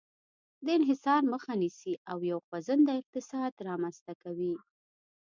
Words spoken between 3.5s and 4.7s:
رامنځته کوي.